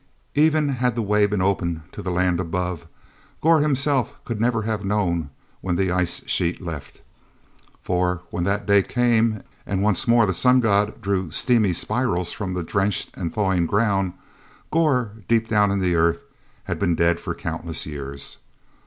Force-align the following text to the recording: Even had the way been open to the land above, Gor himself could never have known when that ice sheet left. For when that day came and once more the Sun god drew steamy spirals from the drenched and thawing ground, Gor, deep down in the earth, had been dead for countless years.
Even 0.33 0.69
had 0.69 0.95
the 0.95 1.03
way 1.03 1.27
been 1.27 1.43
open 1.43 1.83
to 1.91 2.01
the 2.01 2.09
land 2.09 2.39
above, 2.39 2.87
Gor 3.39 3.59
himself 3.59 4.15
could 4.25 4.41
never 4.41 4.63
have 4.63 4.83
known 4.83 5.29
when 5.59 5.75
that 5.75 5.91
ice 5.91 6.27
sheet 6.27 6.59
left. 6.59 7.03
For 7.83 8.23
when 8.31 8.43
that 8.45 8.65
day 8.65 8.81
came 8.81 9.43
and 9.63 9.83
once 9.83 10.07
more 10.07 10.25
the 10.25 10.33
Sun 10.33 10.61
god 10.61 11.01
drew 11.01 11.29
steamy 11.29 11.73
spirals 11.73 12.31
from 12.31 12.55
the 12.55 12.63
drenched 12.63 13.15
and 13.15 13.31
thawing 13.31 13.67
ground, 13.67 14.13
Gor, 14.71 15.11
deep 15.27 15.47
down 15.47 15.69
in 15.69 15.77
the 15.81 15.93
earth, 15.93 16.23
had 16.63 16.79
been 16.79 16.95
dead 16.95 17.19
for 17.19 17.35
countless 17.35 17.85
years. 17.85 18.37